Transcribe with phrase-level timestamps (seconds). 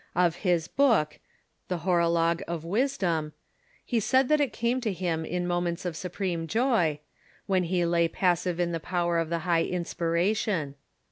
[0.15, 1.19] Of his book,"
[1.67, 3.33] The Hor ologe of Wisdom,"
[3.85, 7.01] he said that it came to him in moments of supreme joy,
[7.47, 10.73] Avhen he lay passive in the power of the high inspiration.